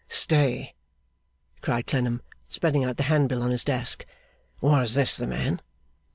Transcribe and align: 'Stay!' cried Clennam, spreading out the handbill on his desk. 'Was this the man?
'Stay!' 0.09 0.73
cried 1.61 1.85
Clennam, 1.85 2.23
spreading 2.47 2.83
out 2.83 2.97
the 2.97 3.03
handbill 3.03 3.43
on 3.43 3.51
his 3.51 3.63
desk. 3.63 4.03
'Was 4.59 4.95
this 4.95 5.15
the 5.15 5.27
man? 5.27 5.61